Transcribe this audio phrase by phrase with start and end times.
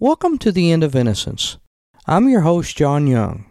[0.00, 1.58] Welcome to the End of Innocence.
[2.06, 3.46] I'm your host, John Young.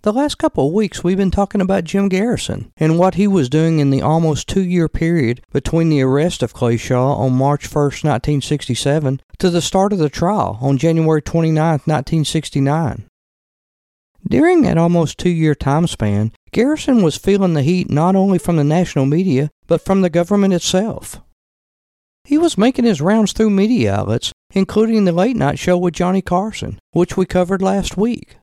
[0.00, 3.50] The last couple of weeks, we've been talking about Jim Garrison and what he was
[3.50, 7.66] doing in the almost two year period between the arrest of Clay Shaw on March
[7.66, 13.06] 1, 1967, to the start of the trial on January 29, 1969.
[14.26, 18.56] During that almost two year time span, Garrison was feeling the heat not only from
[18.56, 21.20] the national media, but from the government itself.
[22.28, 26.20] He was making his rounds through media outlets, including the late night show with Johnny
[26.20, 28.36] Carson, which we covered last week.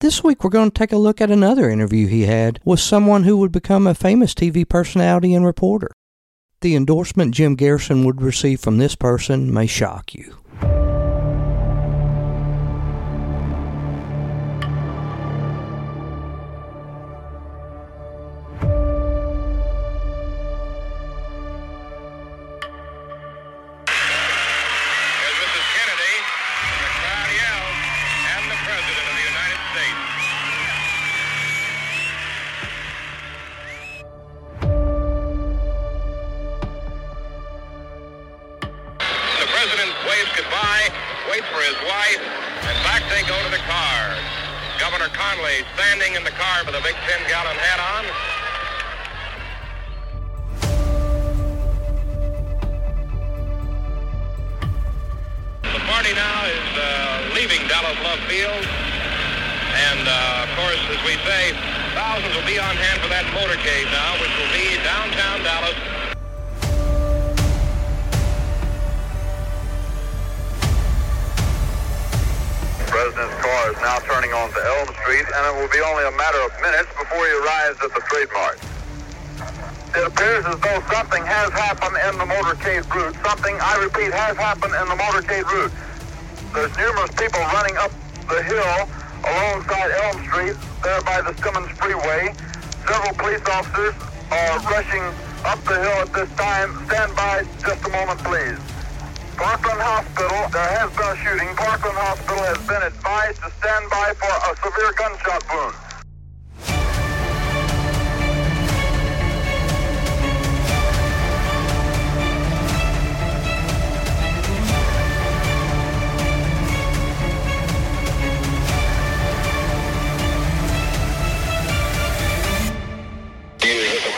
[0.00, 3.22] This week, we're going to take a look at another interview he had with someone
[3.22, 5.92] who would become a famous TV personality and reporter.
[6.62, 10.38] The endorsement Jim Garrison would receive from this person may shock you.
[41.28, 42.24] Waits for his wife,
[42.64, 44.16] and back they go to the car.
[44.80, 48.04] Governor Connolly standing in the car with a big 10-gallon hat on.
[55.68, 58.64] The party now is uh, leaving Dallas Love Field.
[59.84, 61.52] And, uh, of course, as we say,
[61.92, 65.97] thousands will be on hand for that motorcade now, which will be downtown Dallas.
[72.98, 76.42] President's car is now turning onto Elm Street, and it will be only a matter
[76.42, 78.58] of minutes before he arrives at the Trade Mart.
[79.94, 83.14] It appears as though something has happened in the motorcade route.
[83.22, 85.70] Something, I repeat, has happened in the motorcade route.
[86.50, 87.94] There's numerous people running up
[88.26, 88.90] the hill
[89.22, 92.34] alongside Elm Street, there by the Stemmons Freeway.
[92.82, 93.94] Several police officers
[94.34, 95.06] are rushing
[95.46, 96.74] up the hill at this time.
[96.90, 98.77] Stand by just a moment, please.
[99.38, 101.54] Parkland Hospital, there has been a shooting.
[101.54, 105.78] Parkland Hospital has been advised to stand by for a severe gunshot wound.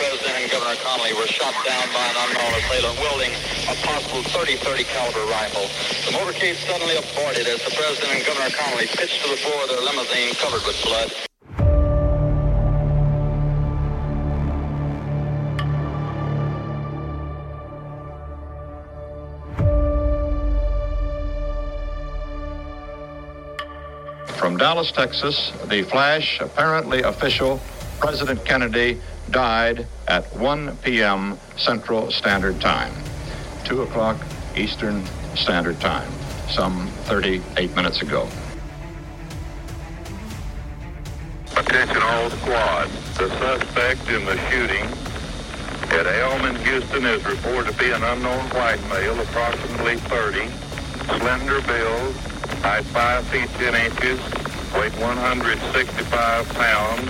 [0.01, 4.85] President and Governor Connolly were shot down by an unknown assailant wielding a possible 30-30
[4.87, 5.63] caliber rifle.
[6.11, 9.69] The motorcade suddenly aborted as the President and Governor Connolly pitched to the floor of
[9.69, 11.13] their limousine covered with blood.
[24.37, 27.61] From Dallas, Texas, the flash, apparently official,
[28.01, 29.01] President Kennedy
[29.31, 31.39] died at 1 p.m.
[31.57, 32.93] Central Standard Time,
[33.71, 34.17] 2 o'clock
[34.57, 36.11] Eastern Standard Time,
[36.49, 38.29] some 38 minutes ago.
[41.57, 42.91] Attention all squads.
[43.17, 44.83] The suspect in the shooting
[45.97, 50.49] at Elm in Houston is reported to be an unknown white male, approximately 30,
[51.21, 52.17] slender build,
[52.67, 54.19] height 5 feet 10 inches,
[54.75, 57.09] weight 165 pounds,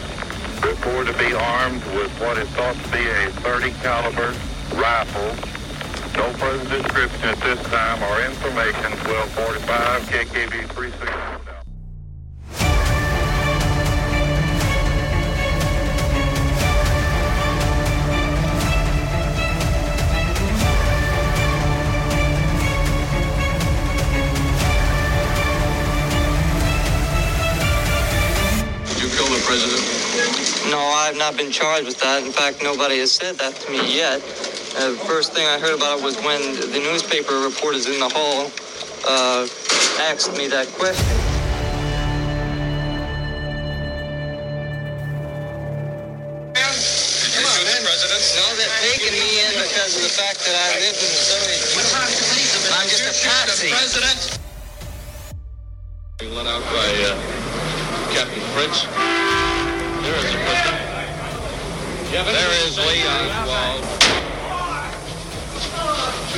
[0.63, 4.35] reported to be armed with what is thought to be a 30 caliber
[4.75, 5.50] rifle.
[6.17, 8.91] No further description at this time or information.
[9.07, 11.11] 1245 KKB 36.
[28.87, 30.71] Did you kill the President?
[30.71, 32.23] No, I've not been charged with that.
[32.25, 34.21] In fact, nobody has said that to me yet.
[34.81, 38.49] Uh, first thing I heard about it was when the newspaper reporters in the hall
[39.05, 39.45] uh,
[40.09, 41.05] asked me that question.
[46.57, 46.65] Did
[47.37, 47.45] you
[47.85, 48.25] President?
[48.41, 51.61] No, they're taking me in because of the fact that I live in Missouri.
[52.73, 53.69] I'm just a patsy.
[53.69, 54.41] President?
[56.25, 57.21] Let out by uh,
[58.17, 58.89] Captain Fritz.
[58.89, 60.81] There is the President.
[62.33, 64.20] There is Lee Oswald.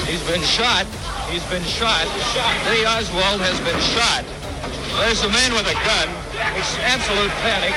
[0.06, 0.86] He's been shot.
[1.30, 2.04] He's been shot.
[2.68, 4.26] Lee Oswald has been shot.
[5.00, 6.08] There's a man with a gun.
[6.58, 7.72] It's absolute panic.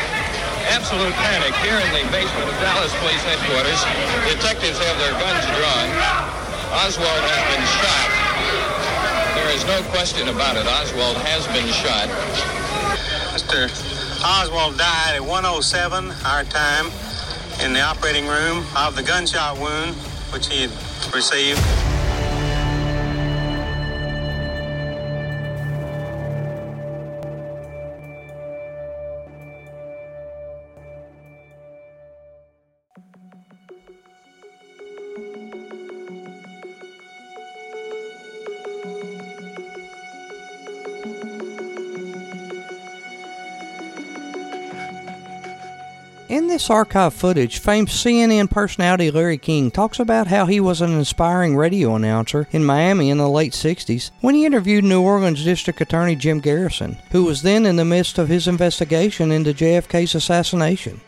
[0.68, 3.80] Absolute panic here in the basement of Dallas Police Headquarters.
[4.27, 5.88] Detectives have their guns drawn.
[6.75, 8.10] Oswald has been shot.
[9.38, 10.66] There is no question about it.
[10.66, 12.10] Oswald has been shot.
[13.38, 13.69] Mr.
[14.25, 16.89] Oswald died at 107 our time
[17.63, 19.95] in the operating room of the gunshot wound
[20.33, 20.72] which he had
[21.13, 21.84] received.
[46.55, 51.57] This archive footage, famed CNN personality Larry King talks about how he was an inspiring
[51.57, 56.15] radio announcer in Miami in the late 60s when he interviewed New Orleans District Attorney
[56.15, 61.01] Jim Garrison, who was then in the midst of his investigation into JFK's assassination.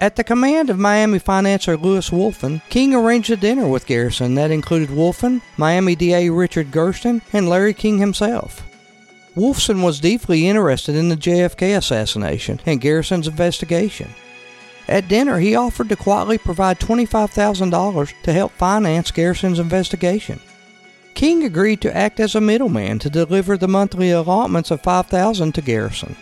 [0.00, 4.52] At the command of Miami financier Louis Wolfson, King arranged a dinner with Garrison that
[4.52, 8.62] included Wolfson, Miami DA Richard Gerstein, and Larry King himself.
[9.34, 14.14] Wolfson was deeply interested in the JFK assassination and Garrison's investigation.
[14.88, 20.40] At dinner, he offered to quietly provide $25,000 to help finance Garrison's investigation.
[21.14, 25.62] King agreed to act as a middleman to deliver the monthly allotments of $5,000 to
[25.62, 26.14] Garrison.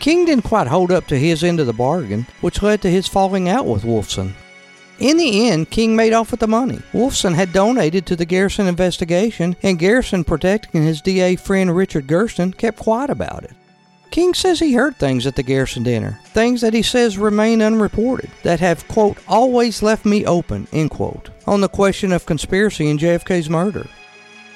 [0.00, 3.06] King didn't quite hold up to his end of the bargain, which led to his
[3.06, 4.32] falling out with Wolfson.
[4.98, 6.80] In the end, King made off with the money.
[6.92, 12.52] Wolfson had donated to the Garrison investigation, and Garrison, protecting his DA friend Richard Gerstein,
[12.52, 13.52] kept quiet about it.
[14.12, 18.30] King says he heard things at the Garrison dinner, things that he says remain unreported,
[18.42, 22.98] that have, quote, always left me open, end quote, on the question of conspiracy in
[22.98, 23.86] JFK's murder.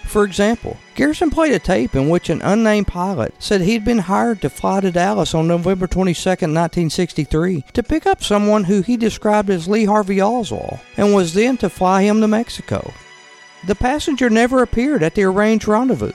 [0.04, 4.42] For example, Garrison played a tape in which an unnamed pilot said he'd been hired
[4.42, 9.48] to fly to Dallas on November 22, 1963, to pick up someone who he described
[9.48, 12.92] as Lee Harvey Oswald, and was then to fly him to Mexico.
[13.66, 16.12] The passenger never appeared at the arranged rendezvous,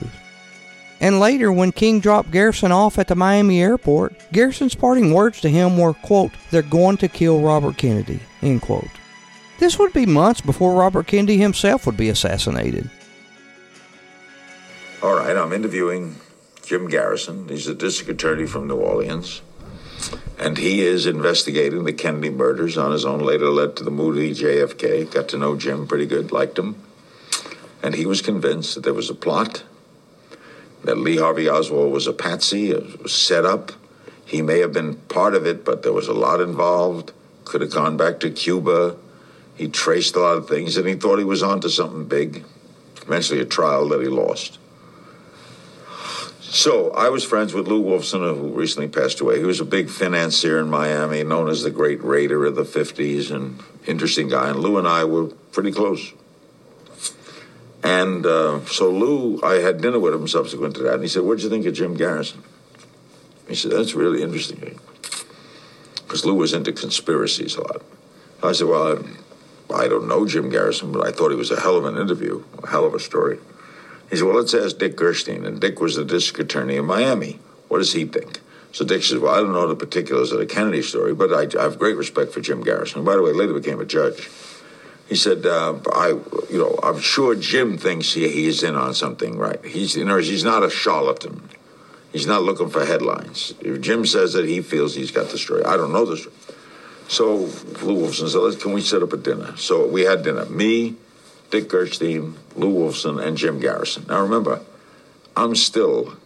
[1.02, 5.48] and later, when King dropped Garrison off at the Miami airport, Garrison's parting words to
[5.48, 8.86] him were, quote, they're going to kill Robert Kennedy, end quote.
[9.58, 12.88] This would be months before Robert Kennedy himself would be assassinated.
[15.02, 16.14] All right, I'm interviewing
[16.64, 17.48] Jim Garrison.
[17.48, 19.42] He's the district attorney from New Orleans.
[20.38, 23.18] And he is investigating the Kennedy murders on his own.
[23.18, 25.12] Later led to the movie JFK.
[25.12, 26.76] Got to know Jim pretty good, liked him.
[27.82, 29.64] And he was convinced that there was a plot,
[30.84, 33.72] that Lee Harvey Oswald was a patsy, was set up.
[34.24, 37.12] He may have been part of it, but there was a lot involved.
[37.44, 38.96] Could have gone back to Cuba.
[39.54, 42.44] He traced a lot of things, and he thought he was onto something big.
[43.02, 44.58] Eventually, a trial that he lost.
[46.40, 49.38] So I was friends with Lou Wolfson, who recently passed away.
[49.38, 53.30] He was a big financier in Miami, known as the Great Raider of the 50s,
[53.30, 54.50] and interesting guy.
[54.50, 56.12] And Lou and I were pretty close.
[57.82, 61.22] And uh, so Lou, I had dinner with him subsequent to that, and he said,
[61.22, 62.42] "What'd you think of Jim Garrison?"
[63.48, 64.78] He said, "That's really interesting."
[65.94, 67.82] Because Lou was into conspiracies a lot.
[68.42, 69.04] I said, "Well,
[69.74, 72.44] I, don't know Jim Garrison, but I thought he was a hell of an interview,
[72.62, 73.38] a hell of a story."
[74.12, 75.46] He said, Well, let's ask Dick Gerstein.
[75.46, 77.40] And Dick was the district attorney in Miami.
[77.68, 78.40] What does he think?
[78.70, 81.58] So Dick says, Well, I don't know the particulars of the Kennedy story, but I,
[81.58, 82.98] I have great respect for Jim Garrison.
[82.98, 84.28] And by the way, later became a judge.
[85.12, 86.08] He said, uh, I,
[86.48, 89.62] you know, I'm sure Jim thinks he, he's in on something, right?
[89.62, 91.50] He's, you know, he's not a charlatan.
[92.14, 93.52] He's not looking for headlines.
[93.60, 96.34] If Jim says that he feels he's got the story, I don't know the story.
[97.08, 97.34] So
[97.84, 99.54] Lou Wolfson said, Can we set up a dinner?
[99.58, 100.46] So we had dinner.
[100.46, 100.96] Me,
[101.50, 104.06] Dick Gerstein, Lou Wolfson, and Jim Garrison.
[104.08, 104.62] Now remember,
[105.36, 106.16] I'm still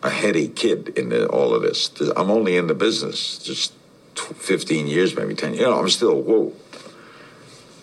[0.00, 1.90] a heady kid in the, all of this.
[2.16, 3.72] I'm only in the business just
[4.14, 5.54] 15 years, maybe 10.
[5.54, 6.52] You know, I'm still whoa.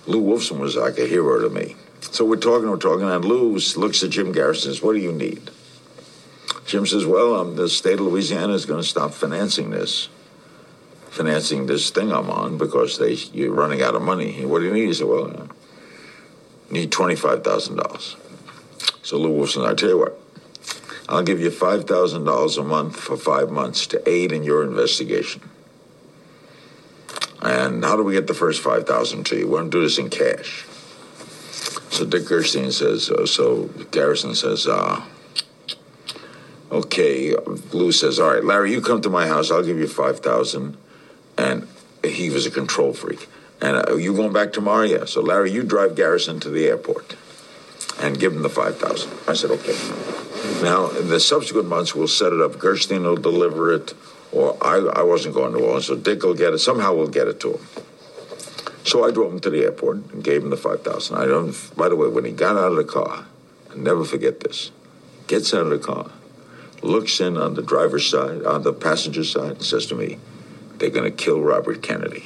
[0.05, 1.75] Lou Wolfson was like a hero to me.
[2.01, 4.99] So we're talking, we're talking, and Lou looks at Jim Garrison and says, "What do
[4.99, 5.51] you need?"
[6.65, 10.09] Jim says, "Well, um, the state of Louisiana is going to stop financing this."
[11.09, 14.45] Financing this thing I'm on because they you're running out of money.
[14.45, 14.87] What do you need?
[14.87, 15.47] He said, "Well, uh,
[16.69, 18.15] need twenty-five thousand dollars.
[19.01, 20.19] So Lou Wolfson, I tell you what,
[21.07, 24.63] I'll give you five thousand dollars a month for five months to aid in your
[24.63, 25.48] investigation.
[27.41, 29.47] And how do we get the first five thousand to you?
[29.47, 30.65] We're gonna do this in cash.
[31.89, 33.09] So Dick Gerstein says.
[33.09, 34.67] Uh, so Garrison says.
[34.67, 35.01] Uh,
[36.71, 37.35] okay.
[37.71, 39.51] Lou says, all right, Larry, you come to my house.
[39.51, 40.77] I'll give you five thousand.
[41.37, 41.67] And
[42.03, 43.27] he was a control freak.
[43.61, 44.83] And uh, you going back tomorrow?
[44.83, 45.05] Yeah.
[45.05, 47.15] So Larry, you drive Garrison to the airport
[48.01, 49.11] and give him the five thousand.
[49.27, 49.77] I said, okay.
[50.61, 52.59] Now in the subsequent months, we'll set it up.
[52.59, 53.93] Gerstein will deliver it,
[54.31, 56.59] or I, I wasn't going to Orleans, so Dick will get it.
[56.59, 57.67] Somehow we'll get it to him.
[58.83, 61.17] So I drove him to the airport and gave him the five thousand.
[61.17, 61.55] I don't.
[61.75, 63.25] By the way, when he got out of the car,
[63.71, 64.71] I never forget this.
[65.27, 66.11] gets out of the car,
[66.81, 70.17] looks in on the driver's side, on the passenger side, and says to me,
[70.77, 72.25] They're going to kill Robert Kennedy.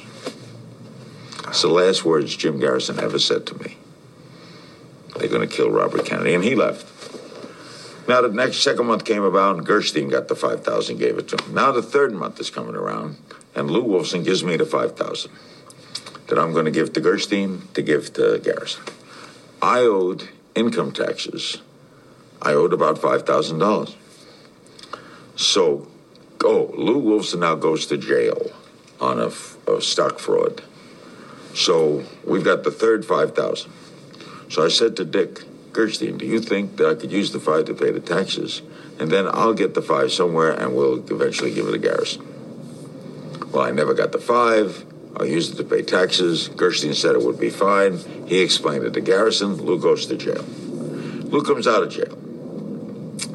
[1.48, 3.76] It's the last words Jim Garrison ever said to me.
[5.16, 6.34] They're going to kill Robert Kennedy.
[6.34, 7.13] And he left.
[8.06, 11.28] Now the next second month came about, and Gerstein got the five thousand, gave it
[11.28, 11.54] to him.
[11.54, 13.16] Now the third month is coming around,
[13.54, 15.32] and Lou Wolfson gives me the five thousand
[16.26, 18.84] that I'm going to give to Gerstein to give to Garrison.
[19.60, 21.58] I owed income taxes.
[22.42, 23.96] I owed about five thousand dollars.
[25.36, 25.88] So,
[26.44, 28.52] oh, Lou Wolfson now goes to jail
[29.00, 29.30] on a,
[29.70, 30.62] a stock fraud.
[31.54, 33.72] So we've got the third five thousand.
[34.50, 35.42] So I said to Dick
[35.74, 38.62] Gerstein, do you think that I could use the five to pay the taxes?
[38.98, 43.50] And then I'll get the five somewhere and we'll eventually give it to Garrison.
[43.50, 44.86] Well, I never got the five.
[45.16, 46.48] I used it to pay taxes.
[46.48, 47.98] Gerstein said it would be fine.
[48.26, 49.56] He explained it to Garrison.
[49.56, 50.44] Lou goes to jail.
[50.44, 52.16] Lou comes out of jail.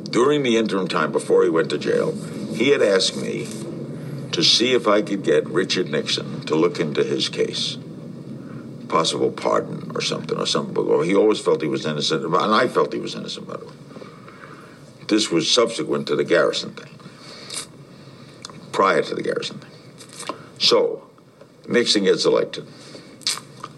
[0.10, 2.14] During the interim time before he went to jail,
[2.54, 3.48] he had asked me
[4.32, 7.78] to see if I could get Richard Nixon to look into his case.
[8.90, 10.78] Possible pardon or something or something.
[10.78, 13.66] Or he always felt he was innocent, and I felt he was innocent, by the
[13.66, 13.74] way.
[15.08, 16.92] This was subsequent to the Garrison thing,
[18.72, 20.36] prior to the Garrison thing.
[20.60, 21.08] So,
[21.68, 22.68] Nixon gets elected.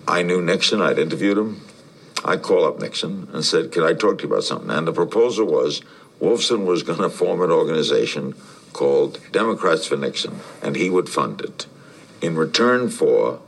[0.07, 1.61] I knew Nixon, I'd interviewed him.
[2.23, 4.69] I call up Nixon and said, Can I talk to you about something?
[4.69, 5.81] And the proposal was
[6.19, 8.35] Wolfson was going to form an organization
[8.73, 11.65] called Democrats for Nixon, and he would fund it.
[12.21, 13.41] In return for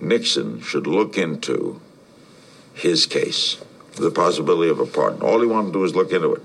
[0.00, 1.80] Nixon should look into
[2.74, 3.62] his case,
[3.96, 5.22] the possibility of a pardon.
[5.22, 6.42] All he wanted to do was look into it.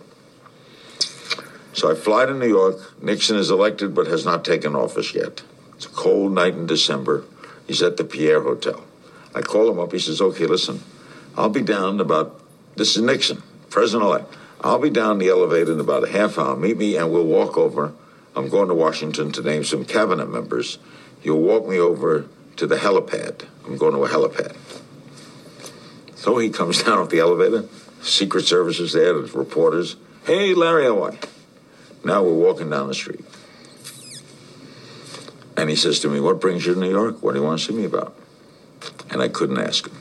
[1.73, 3.01] So I fly to New York.
[3.01, 5.43] Nixon is elected but has not taken office yet.
[5.75, 7.25] It's a cold night in December.
[7.67, 8.83] He's at the Pierre Hotel.
[9.33, 9.91] I call him up.
[9.91, 10.81] He says, Okay, listen,
[11.35, 12.39] I'll be down about,
[12.75, 14.37] this is Nixon, President elect.
[14.61, 16.55] I'll be down the elevator in about a half hour.
[16.55, 17.93] Meet me and we'll walk over.
[18.35, 20.77] I'm going to Washington to name some cabinet members.
[21.23, 23.45] You'll walk me over to the helipad.
[23.65, 24.55] I'm going to a helipad.
[26.15, 27.65] So he comes down off the elevator.
[28.01, 29.95] Secret Service is there, there's reporters.
[30.25, 31.19] Hey, Larry, how are you?
[32.03, 33.25] Now we're walking down the street.
[35.57, 37.23] And he says to me, What brings you to New York?
[37.23, 38.15] What do you want to see me about?
[39.09, 39.97] And I couldn't ask him.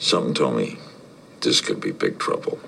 [0.00, 0.78] Something told me
[1.40, 2.58] this could be big trouble.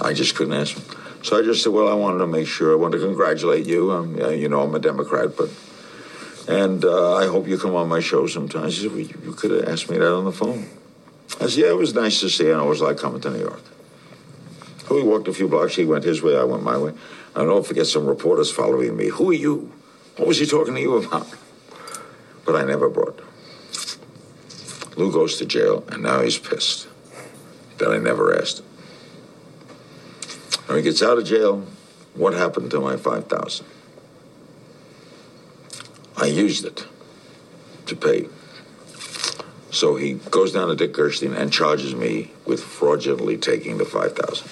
[0.00, 0.84] I just couldn't ask him.
[1.22, 2.72] So I just said, Well, I wanted to make sure.
[2.72, 3.90] I wanted to congratulate you.
[3.90, 5.50] Um, you know, I'm a Democrat, but.
[6.48, 8.80] And uh, I hope you come on my show sometimes.
[8.80, 10.68] Said, well, you, you could have asked me that on the phone.
[11.40, 12.50] I said, Yeah, it was nice to see.
[12.50, 13.62] I know it was like coming to New York.
[14.90, 15.74] We walked a few blocks.
[15.74, 16.92] He went his way, I went my way.
[17.34, 19.08] I don't forget some reporters following me.
[19.08, 19.72] Who are you?
[20.16, 21.26] What was he talking to you about?
[22.44, 23.20] But I never brought
[24.96, 26.86] Lou goes to jail, and now he's pissed
[27.78, 28.66] that I never asked him.
[30.66, 31.66] When he gets out of jail,
[32.14, 33.66] what happened to my 5000
[36.16, 36.86] I used it
[37.86, 38.28] to pay.
[39.70, 44.48] So he goes down to Dick Gerstein and charges me with fraudulently taking the 5000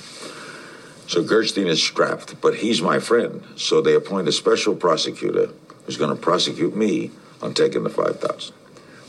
[1.08, 3.44] So Gerstein is strapped, but he's my friend.
[3.56, 5.50] So they appoint a special prosecutor
[5.86, 8.54] who's going to prosecute me on taking the 5000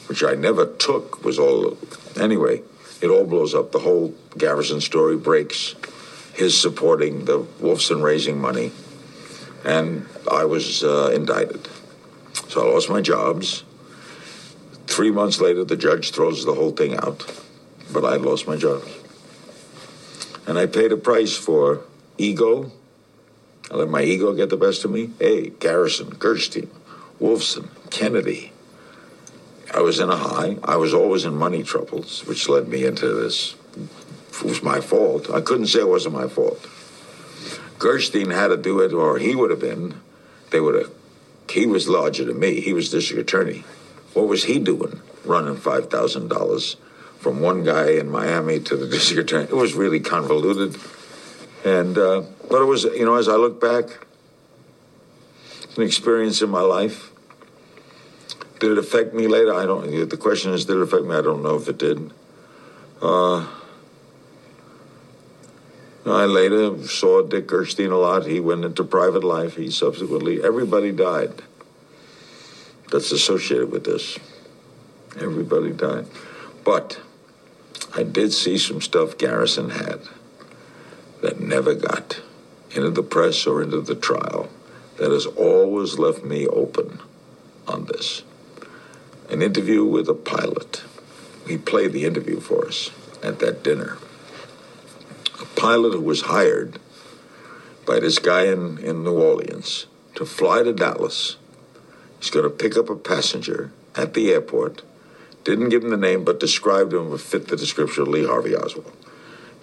[0.07, 1.77] which I never took, was all.
[2.19, 2.61] Anyway,
[3.01, 3.71] it all blows up.
[3.71, 5.75] The whole Garrison story breaks.
[6.33, 8.71] His supporting the Wolfson raising money.
[9.63, 11.67] And I was uh, indicted.
[12.53, 13.63] So I lost my jobs.
[14.85, 17.25] Three months later, the judge throws the whole thing out,
[17.91, 18.95] but I lost my jobs.
[20.45, 21.81] And I paid a price for
[22.19, 22.71] ego.
[23.71, 25.09] I let my ego get the best of me.
[25.17, 26.69] Hey, Garrison, Gerstein,
[27.19, 28.51] Wolfson, Kennedy.
[29.73, 30.57] I was in a high.
[30.63, 33.55] I was always in money troubles, which led me into this.
[34.31, 35.27] It was my fault.
[35.31, 36.69] I couldn't say it wasn't my fault.
[37.79, 39.95] Gerstein had to do it, or he would have been.
[40.51, 40.91] They would have.
[41.53, 42.61] He was larger than me.
[42.61, 43.63] He was district attorney.
[44.13, 46.77] What was he doing, running five thousand dollars
[47.19, 49.45] from one guy in Miami to the district attorney?
[49.45, 50.75] It was really convoluted,
[51.63, 52.85] and uh, but it was.
[52.85, 53.85] You know, as I look back,
[55.77, 57.11] an experience in my life.
[58.59, 59.53] Did it affect me later?
[59.53, 60.09] I don't.
[60.09, 61.15] The question is, did it affect me?
[61.15, 62.11] I don't know if it did.
[62.99, 63.45] Uh,
[66.05, 68.25] I later saw Dick Gerstein a lot.
[68.25, 69.55] He went into private life.
[69.55, 71.41] He subsequently, everybody died
[72.91, 74.19] that's associated with this.
[75.19, 76.05] Everybody died.
[76.63, 76.99] But
[77.95, 80.01] I did see some stuff Garrison had
[81.21, 82.21] that never got
[82.71, 84.49] into the press or into the trial
[84.97, 86.99] that has always left me open
[87.67, 88.23] on this.
[89.29, 90.83] An interview with a pilot.
[91.47, 92.91] He played the interview for us
[93.23, 93.97] at that dinner
[95.43, 96.79] a pilot who was hired
[97.85, 101.35] by this guy in, in New Orleans to fly to Dallas.
[102.19, 104.83] He's going to pick up a passenger at the airport.
[105.43, 108.55] Didn't give him the name, but described him would fit the description of Lee Harvey
[108.55, 108.95] Oswald.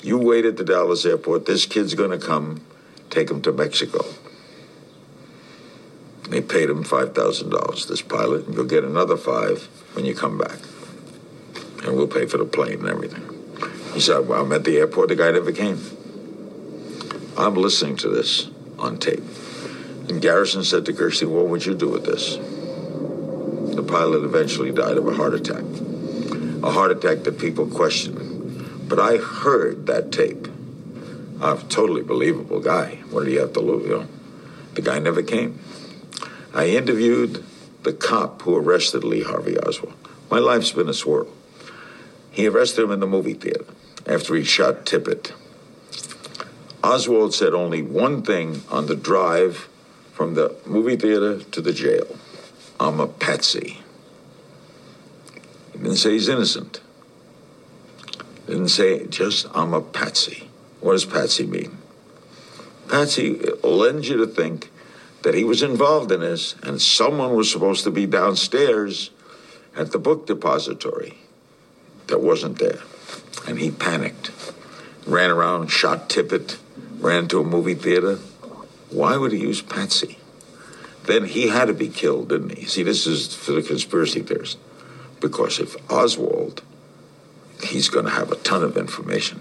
[0.03, 1.47] You wait at the Dallas airport.
[1.47, 2.61] This kid's going to come.
[3.09, 4.05] Take him to Mexico.
[6.29, 7.87] They paid him five thousand dollars.
[7.87, 10.59] This pilot, and you'll get another five when you come back,
[11.83, 13.40] and we'll pay for the plane and everything.
[13.93, 15.09] He said, "Well, I'm at the airport.
[15.09, 15.79] The guy never came."
[17.37, 19.23] I'm listening to this on tape,
[20.09, 22.39] and Garrison said to Gerstein, "What would you do with this?"
[23.75, 25.65] The pilot eventually died of a heart attack,
[26.63, 28.89] a heart attack that people questioned.
[28.89, 30.49] But I heard that tape.
[31.41, 32.99] I'm A totally believable guy.
[33.11, 33.87] What do you have to lose?
[33.87, 34.07] You know,
[34.75, 35.59] the guy never came.
[36.53, 37.43] I interviewed
[37.83, 39.95] the cop who arrested Lee Harvey Oswald.
[40.31, 41.29] My life's been a swirl.
[42.31, 43.65] He arrested him in the movie theater
[44.07, 45.33] after he shot Tippit.
[46.83, 49.69] Oswald said only one thing on the drive
[50.13, 52.07] from the movie theater to the jail
[52.79, 53.79] I'm a patsy.
[55.73, 56.81] He didn't say he's innocent.
[58.47, 60.49] Didn't say just I'm a patsy.
[60.81, 61.77] What does patsy mean?
[62.89, 64.71] Patsy lends you to think
[65.23, 69.11] that he was involved in this and someone was supposed to be downstairs
[69.77, 71.19] at the book depository
[72.07, 72.81] that wasn't there.
[73.47, 74.31] And he panicked,
[75.07, 76.59] ran around, shot Tippit,
[76.99, 78.17] ran to a movie theater.
[78.91, 80.19] Why would he use Patsy?
[81.05, 82.65] Then he had to be killed, didn't he?
[82.67, 84.59] See, this is for the conspiracy theorists.
[85.21, 86.63] Because if Oswald,
[87.63, 89.41] he's going to have a ton of information.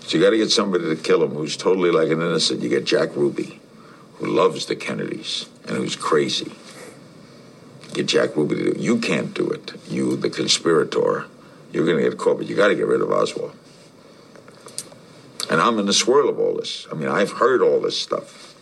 [0.00, 2.62] So you got to get somebody to kill him who's totally like an innocent.
[2.62, 3.60] You get Jack Ruby
[4.18, 6.52] who loves the Kennedys and who's crazy.
[7.92, 8.78] Get Jack Ruby to do it.
[8.78, 9.72] You can't do it.
[9.88, 11.26] You, the conspirator,
[11.72, 13.54] you're going to get caught, but you got to get rid of Oswald.
[15.50, 16.86] And I'm in the swirl of all this.
[16.90, 18.54] I mean, I've heard all this stuff.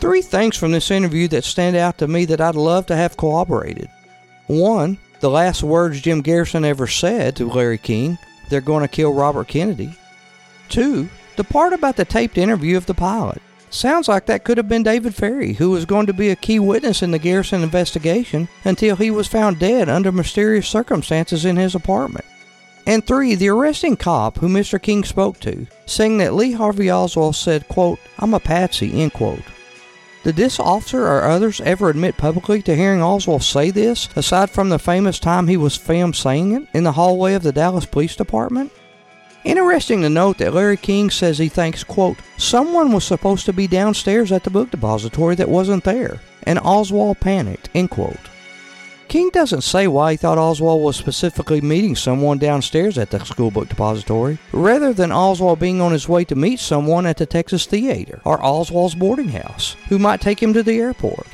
[0.00, 3.16] Three things from this interview that stand out to me that I'd love to have
[3.16, 3.88] corroborated.
[4.46, 9.14] One, the last words Jim Garrison ever said to Larry King they're going to kill
[9.14, 9.94] Robert Kennedy.
[10.68, 13.40] Two, the part about the taped interview of the pilot.
[13.70, 16.58] Sounds like that could have been David Ferrie, who was going to be a key
[16.58, 21.76] witness in the Garrison investigation until he was found dead under mysterious circumstances in his
[21.76, 22.24] apartment.
[22.86, 24.82] And three, the arresting cop who Mr.
[24.82, 29.44] King spoke to, saying that Lee Harvey Oswald said, quote, I'm a patsy, end quote.
[30.22, 34.68] Did this officer or others ever admit publicly to hearing Oswald say this, aside from
[34.68, 38.16] the famous time he was filmed saying it in the hallway of the Dallas Police
[38.16, 38.70] Department?
[39.44, 43.66] Interesting to note that Larry King says he thinks, quote, someone was supposed to be
[43.66, 48.18] downstairs at the book depository that wasn't there, and Oswald panicked, end quote.
[49.10, 53.50] King doesn't say why he thought Oswald was specifically meeting someone downstairs at the school
[53.50, 57.66] book depository, rather than Oswald being on his way to meet someone at the Texas
[57.66, 61.26] Theater or Oswald's boarding house, who might take him to the airport.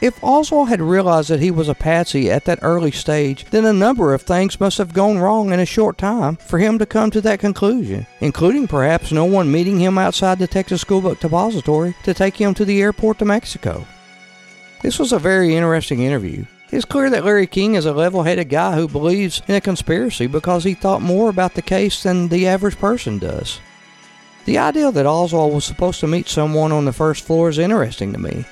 [0.00, 3.72] If Oswald had realized that he was a patsy at that early stage, then a
[3.72, 7.12] number of things must have gone wrong in a short time for him to come
[7.12, 11.94] to that conclusion, including perhaps no one meeting him outside the Texas School Book Depository
[12.02, 13.86] to take him to the airport to Mexico.
[14.82, 18.48] This was a very interesting interview, it's clear that Larry King is a level headed
[18.48, 22.46] guy who believes in a conspiracy because he thought more about the case than the
[22.46, 23.60] average person does.
[24.44, 28.12] The idea that Oswald was supposed to meet someone on the first floor is interesting
[28.12, 28.44] to me.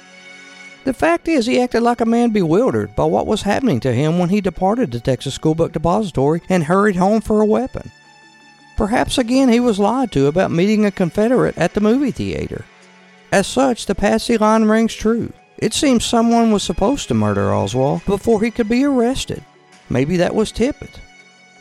[0.85, 4.19] The fact is, he acted like a man bewildered by what was happening to him
[4.19, 7.91] when he departed the Texas School Book Depository and hurried home for a weapon.
[8.77, 12.65] Perhaps again he was lied to about meeting a Confederate at the movie theater.
[13.33, 15.33] As such, the Patsy line rings true.
[15.59, 19.43] It seems someone was supposed to murder Oswald before he could be arrested.
[19.91, 21.01] Maybe that was Tippit.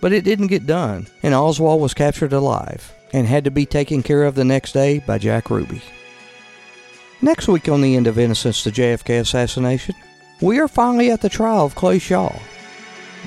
[0.01, 4.03] But it didn't get done, and Oswald was captured alive and had to be taken
[4.03, 5.81] care of the next day by Jack Ruby.
[7.21, 9.95] Next week on the end of Innocence, the JFK assassination,
[10.39, 12.37] we are finally at the trial of Clay Shaw.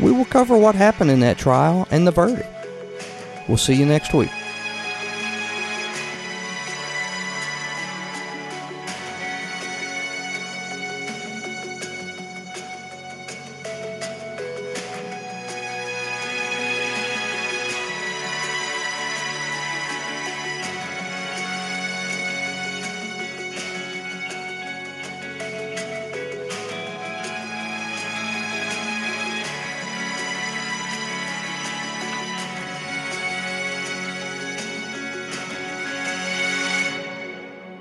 [0.00, 2.48] We will cover what happened in that trial and the verdict.
[3.48, 4.30] We'll see you next week.